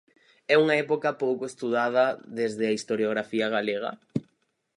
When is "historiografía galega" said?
2.77-3.91